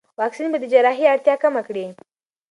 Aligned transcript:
واکسین 0.19 0.47
به 0.51 0.57
د 0.61 0.65
جراحي 0.71 1.05
اړتیا 1.13 1.35
کم 1.43 1.55
کړي. 1.67 1.85